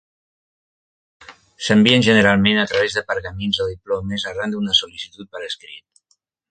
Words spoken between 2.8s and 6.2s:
de pergamins o diplomes arran d'una sol·licitud per escrit.